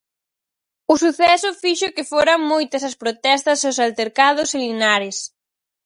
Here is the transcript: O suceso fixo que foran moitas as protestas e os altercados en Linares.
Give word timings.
O 0.93 0.95
suceso 1.03 1.49
fixo 1.61 1.93
que 1.95 2.07
foran 2.11 2.39
moitas 2.51 2.83
as 2.89 2.95
protestas 3.01 3.57
e 3.61 3.67
os 3.71 3.77
altercados 3.85 4.49
en 4.55 4.59
Linares. 4.67 5.17